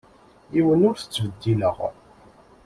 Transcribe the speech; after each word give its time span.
Yiwen 0.53 0.85
ur 0.89 0.95
t-ttbeddileɣ. 0.97 1.77